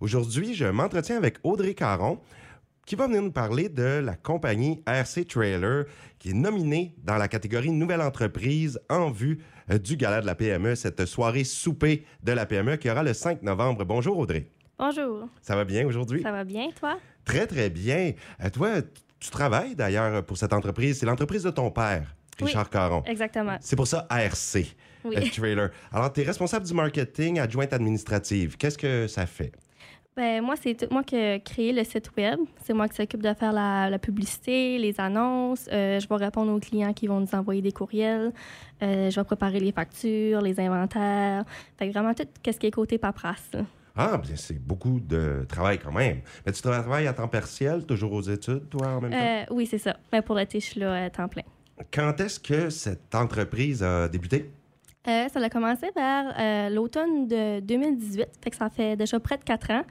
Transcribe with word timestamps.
Aujourd'hui, 0.00 0.54
je 0.54 0.64
m'entretiens 0.66 1.16
avec 1.16 1.38
Audrey 1.42 1.74
Caron 1.74 2.20
qui 2.86 2.94
va 2.94 3.06
venir 3.06 3.20
nous 3.20 3.32
parler 3.32 3.68
de 3.68 4.00
la 4.02 4.14
compagnie 4.14 4.80
RC 4.86 5.24
Trailer 5.26 5.84
qui 6.18 6.30
est 6.30 6.34
nominée 6.34 6.94
dans 7.02 7.16
la 7.16 7.26
catégorie 7.28 7.70
Nouvelle 7.70 8.00
entreprise 8.00 8.78
en 8.88 9.10
vue 9.10 9.40
euh, 9.70 9.78
du 9.78 9.96
gala 9.96 10.20
de 10.20 10.26
la 10.26 10.34
PME, 10.34 10.74
cette 10.76 11.04
soirée 11.04 11.44
souper 11.44 12.04
de 12.22 12.32
la 12.32 12.46
PME 12.46 12.76
qui 12.76 12.88
aura 12.88 13.02
le 13.02 13.12
5 13.12 13.42
novembre. 13.42 13.84
Bonjour 13.84 14.16
Audrey. 14.18 14.46
Bonjour. 14.78 15.28
Ça 15.42 15.56
va 15.56 15.64
bien 15.64 15.84
aujourd'hui? 15.86 16.22
Ça 16.22 16.30
va 16.30 16.44
bien, 16.44 16.68
toi? 16.78 16.98
Très, 17.24 17.46
très 17.46 17.68
bien. 17.68 18.12
Euh, 18.42 18.48
toi, 18.50 18.80
tu 19.18 19.30
travailles 19.30 19.74
d'ailleurs 19.74 20.24
pour 20.24 20.38
cette 20.38 20.52
entreprise. 20.52 21.00
C'est 21.00 21.06
l'entreprise 21.06 21.42
de 21.42 21.50
ton 21.50 21.70
père, 21.72 22.14
Richard 22.40 22.66
oui, 22.66 22.70
Caron. 22.70 23.02
Exactement. 23.04 23.56
C'est 23.60 23.74
pour 23.76 23.88
ça 23.88 24.06
ARC, 24.08 24.36
Oui. 25.04 25.16
euh, 25.16 25.22
Trailer. 25.36 25.70
Alors, 25.92 26.12
tu 26.12 26.20
es 26.20 26.24
responsable 26.24 26.64
du 26.64 26.72
marketing, 26.72 27.40
adjointe 27.40 27.72
administrative. 27.72 28.56
Qu'est-ce 28.56 28.78
que 28.78 29.08
ça 29.08 29.26
fait? 29.26 29.50
Ben, 30.18 30.42
moi, 30.42 30.56
c'est 30.60 30.74
tout 30.74 30.92
moi 30.92 31.04
qui 31.04 31.14
ai 31.14 31.38
créé 31.38 31.72
le 31.72 31.84
site 31.84 32.10
web. 32.16 32.40
C'est 32.64 32.72
moi 32.72 32.88
qui 32.88 32.96
s'occupe 32.96 33.22
de 33.22 33.32
faire 33.34 33.52
la, 33.52 33.88
la 33.88 34.00
publicité, 34.00 34.76
les 34.76 34.98
annonces. 34.98 35.68
Euh, 35.70 36.00
je 36.00 36.08
vais 36.08 36.16
répondre 36.16 36.52
aux 36.52 36.58
clients 36.58 36.92
qui 36.92 37.06
vont 37.06 37.20
nous 37.20 37.34
envoyer 37.36 37.62
des 37.62 37.70
courriels. 37.70 38.32
Euh, 38.82 39.10
je 39.10 39.14
vais 39.14 39.24
préparer 39.24 39.60
les 39.60 39.70
factures, 39.70 40.40
les 40.40 40.58
inventaires. 40.58 41.44
Fait 41.78 41.86
que 41.86 41.92
vraiment 41.92 42.14
tout 42.14 42.24
ce 42.44 42.50
qui 42.50 42.66
est 42.66 42.72
côté 42.72 42.98
paperasse. 42.98 43.52
Ah, 43.94 44.18
bien, 44.18 44.34
c'est 44.34 44.58
beaucoup 44.58 44.98
de 44.98 45.46
travail 45.48 45.78
quand 45.78 45.92
même. 45.92 46.22
Mais 46.44 46.50
tu 46.50 46.62
travailles 46.62 47.06
à 47.06 47.12
temps 47.12 47.28
partiel, 47.28 47.86
toujours 47.86 48.12
aux 48.12 48.22
études, 48.22 48.68
toi, 48.68 48.88
en 48.88 49.00
même 49.00 49.12
temps? 49.12 49.16
Euh, 49.20 49.54
oui, 49.54 49.66
c'est 49.66 49.78
ça. 49.78 49.98
Ben, 50.10 50.20
pour 50.20 50.34
l'été, 50.34 50.58
je 50.58 50.64
suis 50.64 50.80
là 50.80 51.04
à 51.04 51.10
temps 51.10 51.28
plein. 51.28 51.44
Quand 51.92 52.20
est-ce 52.20 52.40
que 52.40 52.70
cette 52.70 53.14
entreprise 53.14 53.84
a 53.84 54.08
débuté? 54.08 54.50
Euh, 55.08 55.26
ça 55.28 55.40
a 55.40 55.48
commencé 55.48 55.90
vers 55.96 56.34
euh, 56.38 56.68
l'automne 56.68 57.26
de 57.26 57.60
2018, 57.60 58.26
fait 58.42 58.50
que 58.50 58.56
ça 58.56 58.68
fait 58.68 58.94
déjà 58.94 59.18
près 59.18 59.38
de 59.38 59.44
quatre 59.44 59.70
ans. 59.70 59.82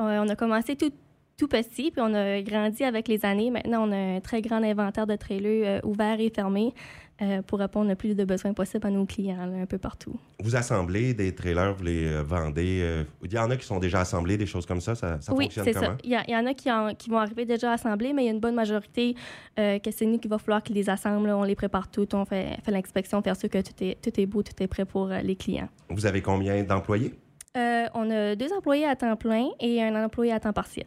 Euh, 0.00 0.24
on 0.24 0.28
a 0.28 0.34
commencé 0.34 0.74
tout, 0.74 0.90
tout 1.36 1.48
petit, 1.48 1.90
puis 1.90 2.00
on 2.00 2.14
a 2.14 2.40
grandi 2.42 2.84
avec 2.84 3.08
les 3.08 3.24
années. 3.24 3.50
Maintenant, 3.50 3.88
on 3.88 3.92
a 3.92 3.96
un 3.96 4.20
très 4.20 4.40
grand 4.40 4.62
inventaire 4.62 5.06
de 5.06 5.16
trailers 5.16 5.64
euh, 5.66 5.80
ouverts 5.88 6.20
et 6.20 6.30
fermés 6.30 6.72
euh, 7.22 7.42
pour 7.42 7.58
répondre 7.58 7.88
le 7.88 7.96
plus 7.96 8.14
de 8.14 8.24
besoins 8.24 8.52
possible 8.52 8.86
à 8.86 8.90
nos 8.90 9.04
clients, 9.04 9.46
là, 9.46 9.62
un 9.62 9.66
peu 9.66 9.78
partout. 9.78 10.14
Vous 10.40 10.54
assemblez 10.54 11.12
des 11.12 11.34
trailers, 11.34 11.74
vous 11.74 11.82
les 11.84 12.06
euh, 12.06 12.22
vendez. 12.22 13.04
il 13.22 13.32
y 13.32 13.38
en 13.38 13.50
a 13.50 13.56
qui 13.56 13.66
sont 13.66 13.78
déjà 13.80 14.00
assemblés, 14.00 14.36
des 14.36 14.46
choses 14.46 14.64
comme 14.66 14.80
ça. 14.80 14.94
Ça, 14.94 15.20
ça 15.20 15.32
oui, 15.34 15.44
fonctionne 15.46 15.64
c'est 15.64 15.72
comment? 15.72 15.86
ça. 15.86 15.96
Il 16.04 16.10
y, 16.10 16.36
en 16.36 16.46
a 16.46 16.54
qui, 16.54 16.70
en- 16.70 16.94
qui 16.94 17.10
vont 17.10 17.18
arriver 17.18 17.44
déjà 17.44 17.72
assemblés, 17.72 18.12
mais 18.12 18.22
il 18.22 18.26
y 18.26 18.28
a 18.28 18.32
une 18.32 18.40
bonne 18.40 18.54
majorité 18.54 19.14
que 19.56 19.90
c'est 19.90 20.06
nous 20.06 20.18
qu'il 20.18 20.30
va 20.30 20.38
falloir 20.38 20.62
qu'ils 20.62 20.76
les 20.76 20.88
assemblent. 20.88 21.30
On 21.30 21.42
les 21.44 21.54
prépare 21.56 21.88
tout, 21.90 22.12
on 22.14 22.24
fait, 22.24 22.58
fait 22.64 22.70
l'inspection, 22.70 23.22
faire 23.22 23.36
sûr 23.36 23.48
que 23.48 23.58
tout 23.58 23.74
est, 23.84 24.00
tout 24.00 24.20
est 24.20 24.26
beau, 24.26 24.42
tout 24.42 24.60
est 24.60 24.66
prêt 24.68 24.84
pour 24.84 25.08
les 25.08 25.36
clients. 25.36 25.68
Vous 25.90 26.06
avez 26.06 26.22
combien 26.22 26.62
d'employés? 26.62 27.12
On 27.56 28.10
a 28.10 28.34
deux 28.34 28.52
employés 28.52 28.86
à 28.86 28.96
temps 28.96 29.16
plein 29.16 29.48
et 29.60 29.82
un 29.82 30.04
employé 30.04 30.32
à 30.32 30.40
temps 30.40 30.52
partiel. 30.52 30.86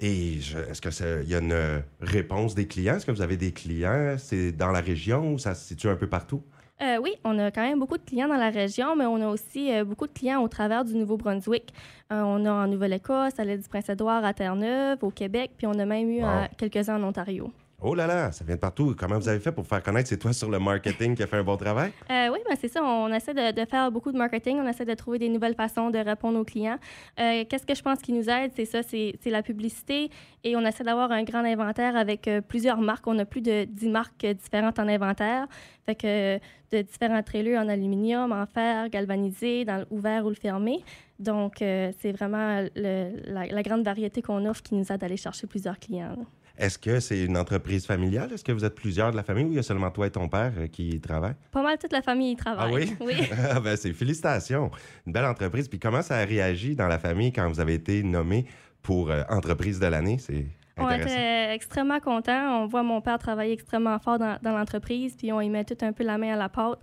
Et 0.00 0.38
est-ce 0.70 0.80
que 0.80 0.90
c'est- 0.90 1.22
il 1.24 1.28
y 1.30 1.34
a 1.34 1.38
une 1.38 1.52
euh, 1.52 1.78
réponse 2.00 2.54
des 2.54 2.66
clients? 2.66 2.96
Est-ce 2.96 3.06
que 3.06 3.12
vous 3.12 3.22
avez 3.22 3.36
des 3.36 3.52
clients? 3.52 4.16
C'est 4.18 4.52
dans 4.52 4.70
la 4.70 4.80
région 4.80 5.32
ou 5.34 5.38
ça 5.38 5.54
se 5.54 5.66
situe 5.68 5.88
un 5.88 5.96
peu 5.96 6.06
partout? 6.06 6.42
Euh, 6.82 6.98
oui, 7.02 7.12
on 7.24 7.38
a 7.38 7.50
quand 7.50 7.62
même 7.62 7.78
beaucoup 7.78 7.96
de 7.96 8.02
clients 8.04 8.28
dans 8.28 8.36
la 8.36 8.50
région, 8.50 8.94
mais 8.96 9.06
on 9.06 9.16
a 9.22 9.28
aussi 9.28 9.72
euh, 9.72 9.82
beaucoup 9.84 10.06
de 10.06 10.12
clients 10.12 10.42
au 10.42 10.48
travers 10.48 10.84
du 10.84 10.94
Nouveau-Brunswick. 10.94 11.72
Euh, 12.12 12.20
on 12.22 12.44
a 12.44 12.50
en 12.52 12.66
Nouvelle-Écosse, 12.66 13.32
à 13.38 13.44
l'île 13.46 13.60
du 13.62 13.68
Prince-Édouard, 13.68 14.22
à 14.26 14.34
Terre-Neuve, 14.34 14.98
au 15.02 15.10
Québec, 15.10 15.52
puis 15.56 15.66
on 15.66 15.78
a 15.78 15.86
même 15.86 16.10
eu 16.10 16.22
Wow. 16.22 16.28
quelques-uns 16.58 17.02
en 17.02 17.08
Ontario. 17.08 17.50
Oh 17.82 17.94
là 17.94 18.06
là, 18.06 18.32
ça 18.32 18.42
vient 18.42 18.54
de 18.54 18.60
partout. 18.60 18.94
Comment 18.98 19.18
vous 19.18 19.28
avez 19.28 19.38
fait 19.38 19.52
pour 19.52 19.66
faire 19.66 19.82
connaître? 19.82 20.08
C'est 20.08 20.16
toi 20.16 20.32
sur 20.32 20.50
le 20.50 20.58
marketing 20.58 21.14
qui 21.14 21.22
a 21.22 21.26
fait 21.26 21.36
un 21.36 21.44
bon 21.44 21.56
travail? 21.56 21.92
Euh, 22.10 22.28
oui, 22.32 22.38
ben 22.48 22.56
c'est 22.58 22.68
ça. 22.68 22.82
On 22.82 23.12
essaie 23.12 23.34
de, 23.34 23.64
faire 23.66 23.90
beaucoup 23.90 24.12
de 24.12 24.16
marketing. 24.16 24.58
On 24.58 24.66
essaie 24.66 24.84
de 24.84 24.94
trouver 24.94 25.18
des 25.18 25.28
nouvelles 25.28 25.54
façons 25.54 25.90
de 25.90 25.98
répondre 25.98 26.38
aux 26.38 26.44
clients. 26.44 26.78
Euh, 27.20 27.44
Qu'est-ce 27.48 27.66
que 27.66 27.74
je 27.74 27.82
pense 27.82 28.00
qui 28.00 28.12
nous 28.12 28.30
aide? 28.30 28.52
C'est 28.54 28.64
ça, 28.64 28.82
c'est 28.82 29.18
la 29.26 29.42
publicité. 29.42 30.08
Et 30.44 30.56
on 30.56 30.60
essaie 30.64 30.84
d'avoir 30.84 31.10
un 31.10 31.24
grand 31.24 31.44
inventaire 31.44 31.96
avec 31.96 32.28
euh, 32.28 32.40
plusieurs 32.40 32.80
marques. 32.80 33.06
On 33.06 33.18
a 33.18 33.24
plus 33.24 33.42
de 33.42 33.64
10 33.64 33.88
marques 33.88 34.24
différentes 34.24 34.78
en 34.78 34.88
inventaire. 34.88 35.46
Fait 35.84 35.94
que 35.94 36.36
euh, 36.36 36.38
de 36.72 36.82
différents 36.82 37.22
trailers 37.22 37.60
en 37.60 37.68
aluminium, 37.68 38.32
en 38.32 38.46
fer, 38.46 38.88
galvanisé, 38.88 39.64
dans 39.64 39.78
le 39.78 39.86
ouvert 39.90 40.24
ou 40.24 40.30
le 40.30 40.36
fermé. 40.36 40.82
Donc, 41.18 41.56
c'est 41.58 42.12
vraiment 42.12 42.64
la, 42.74 43.62
grande 43.62 43.84
variété 43.84 44.20
qu'on 44.20 44.44
offre 44.46 44.62
qui 44.62 44.74
nous 44.74 44.90
aide 44.92 45.02
à 45.02 45.06
aller 45.06 45.16
chercher 45.16 45.46
plusieurs 45.46 45.78
clients. 45.78 46.16
Est-ce 46.58 46.78
que 46.78 47.00
c'est 47.00 47.22
une 47.22 47.36
entreprise 47.36 47.86
familiale? 47.86 48.32
Est-ce 48.32 48.42
que 48.42 48.52
vous 48.52 48.64
êtes 48.64 48.74
plusieurs 48.74 49.10
de 49.10 49.16
la 49.16 49.22
famille 49.22 49.44
ou 49.44 49.52
il 49.52 49.56
y 49.56 49.58
a 49.58 49.62
seulement 49.62 49.90
toi 49.90 50.06
et 50.06 50.10
ton 50.10 50.28
père 50.28 50.52
euh, 50.56 50.66
qui 50.68 50.88
y 50.88 51.00
travaillent? 51.00 51.36
Pas 51.50 51.62
mal 51.62 51.76
toute 51.78 51.92
la 51.92 52.00
famille 52.02 52.32
y 52.32 52.36
travaille. 52.36 52.72
Ah 52.72 52.74
oui? 52.74 52.96
Oui. 53.00 53.28
Ah 53.50 53.60
ben, 53.60 53.76
c'est 53.76 53.92
félicitations. 53.92 54.70
Une 55.06 55.12
belle 55.12 55.26
entreprise. 55.26 55.68
Puis 55.68 55.78
comment 55.78 56.02
ça 56.02 56.16
a 56.16 56.24
réagi 56.24 56.74
dans 56.74 56.88
la 56.88 56.98
famille 56.98 57.32
quand 57.32 57.48
vous 57.48 57.60
avez 57.60 57.74
été 57.74 58.02
nommé 58.02 58.46
pour 58.82 59.10
euh, 59.10 59.22
entreprise 59.28 59.78
de 59.78 59.86
l'année? 59.86 60.16
C'est 60.18 60.46
On 60.78 60.90
était 60.90 61.52
extrêmement 61.52 62.00
contents. 62.00 62.62
On 62.62 62.66
voit 62.66 62.82
mon 62.82 63.02
père 63.02 63.18
travailler 63.18 63.52
extrêmement 63.52 63.98
fort 63.98 64.18
dans, 64.18 64.38
dans 64.42 64.56
l'entreprise, 64.56 65.14
puis 65.14 65.32
on 65.32 65.40
y 65.42 65.50
met 65.50 65.64
tout 65.64 65.78
un 65.82 65.92
peu 65.92 66.04
la 66.04 66.16
main 66.16 66.32
à 66.32 66.36
la 66.36 66.48
pâte. 66.48 66.78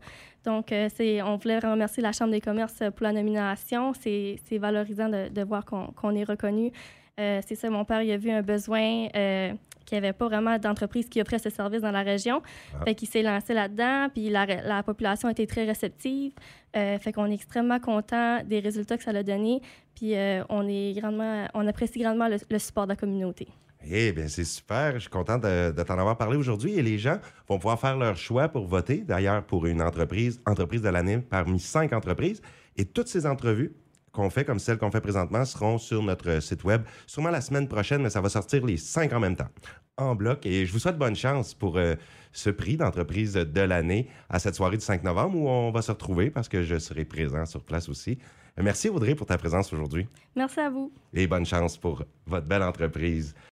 Donc, 0.46 0.72
euh, 0.72 0.90
c'est, 0.94 1.22
on 1.22 1.38
voulait 1.38 1.60
remercier 1.60 2.04
la 2.04 2.12
Chambre 2.12 2.32
des 2.32 2.42
commerces 2.42 2.84
pour 2.96 3.06
la 3.06 3.14
nomination. 3.14 3.94
C'est, 3.94 4.36
c'est 4.48 4.58
valorisant 4.58 5.10
de, 5.10 5.30
de 5.30 5.42
voir 5.42 5.66
qu'on, 5.66 5.88
qu'on 5.88 6.14
est 6.16 6.26
reconnu. 6.26 6.72
Euh, 7.20 7.42
c'est 7.48 7.56
ça, 7.56 7.70
mon 7.70 7.86
père, 7.86 8.02
il 8.02 8.12
a 8.12 8.18
vu 8.18 8.32
un 8.32 8.42
besoin 8.42 9.08
euh, 9.16 9.54
qu'il 9.86 10.00
n'y 10.00 10.06
avait 10.06 10.14
pas 10.14 10.28
vraiment 10.28 10.58
d'entreprise 10.58 11.08
qui 11.10 11.22
offrait 11.22 11.38
ce 11.38 11.52
service 11.52 11.82
dans 11.82 11.92
la 11.92 12.02
région. 12.02 12.42
Ah. 12.74 12.86
Fait 12.86 12.96
qu'il 12.96 13.08
s'est 13.08 13.22
lancé 13.22 13.54
là-dedans, 13.54 14.08
puis 14.12 14.30
la, 14.30 14.46
la 14.46 14.82
population 14.82 15.28
a 15.28 15.32
été 15.32 15.46
très 15.46 15.66
réceptive. 15.66 16.32
Euh, 16.76 16.98
fait 16.98 17.14
qu'on 17.14 17.28
est 17.28 17.36
extrêmement 17.36 17.80
content 17.80 18.42
des 18.44 18.60
résultats 18.60 18.98
que 18.98 19.04
ça 19.04 19.12
a 19.12 19.22
donné, 19.22 19.62
puis 19.96 20.16
euh, 20.16 20.44
on, 20.50 20.68
est 20.68 20.94
grandement, 21.00 21.48
on 21.54 21.68
apprécie 21.68 22.00
grandement 22.00 22.28
le- 22.28 22.38
le 22.50 22.60
support 22.60 22.86
de 22.86 22.90
la 22.94 22.96
communauté. 22.96 23.48
Eh 23.86 24.12
bien, 24.14 24.28
c'est 24.28 24.46
super. 24.46 24.94
Je 24.94 25.00
suis 25.00 25.10
content 25.10 25.38
de, 25.38 25.72
de 25.72 25.84
t'en 25.84 26.00
avoir 26.00 26.18
parlé 26.18 26.38
aujourd'hui. 26.38 26.74
Et 26.76 26.82
les 26.82 26.98
gens 26.98 27.18
vont 27.50 27.58
pouvoir 27.58 27.78
faire 27.80 27.98
leur 27.98 28.16
choix 28.16 28.48
pour 28.48 28.66
voter, 28.66 29.00
d'ailleurs, 29.06 29.44
pour 29.44 29.66
une 29.68 29.82
entreprise, 29.82 30.42
entreprise 30.48 30.82
de 30.82 30.88
l'année 30.90 31.18
parmi 31.20 31.60
cinq 31.60 31.92
entreprises. 31.92 32.42
Et 32.78 32.86
toutes 32.86 33.10
ces 33.10 33.26
entrevues 33.28 33.74
qu'on 34.14 34.30
fait, 34.30 34.46
comme 34.46 34.60
celles 34.60 34.78
qu'on 34.78 34.92
fait 34.92 35.02
présentement, 35.02 35.44
seront 35.44 35.78
sur 35.78 36.02
notre 36.02 36.40
site 36.42 36.64
web, 36.64 36.84
sûrement 37.08 37.30
la 37.32 37.42
semaine 37.42 37.68
prochaine, 37.68 38.02
mais 38.02 38.10
ça 38.10 38.22
va 38.22 38.30
sortir 38.30 38.66
les 38.66 38.78
cinq 38.78 39.12
en 39.12 39.20
même 39.20 39.36
temps, 39.36 39.50
en 39.98 40.16
bloc. 40.16 40.46
Et 40.46 40.66
je 40.66 40.72
vous 40.72 40.80
souhaite 40.80 40.98
bonne 40.98 41.16
chance 41.16 41.54
pour 41.54 41.78
euh, 41.78 41.96
ce 42.32 42.50
prix 42.50 42.78
d'entreprise 42.78 43.34
de 43.34 43.62
l'année 43.62 44.08
à 44.30 44.40
cette 44.40 44.56
soirée 44.56 44.78
du 44.78 44.84
5 44.86 45.04
novembre 45.04 45.38
où 45.38 45.50
on 45.50 45.72
va 45.72 45.82
se 45.82 45.92
retrouver 45.92 46.30
parce 46.30 46.48
que 46.48 46.64
je 46.64 46.80
serai 46.80 47.06
présent 47.06 47.46
sur 47.46 47.64
place 47.64 47.90
aussi. 47.90 48.18
Merci 48.56 48.88
Audrey 48.90 49.16
pour 49.16 49.26
ta 49.26 49.36
présence 49.40 49.74
aujourd'hui 49.74 50.08
Merci 50.36 50.60
à 50.60 50.70
vous. 50.70 50.92
et 51.12 51.26
bonne 51.26 51.46
chance 51.46 51.76
pour 51.76 52.04
votre 52.28 52.46
belle 52.46 52.62
entreprise. 52.62 53.34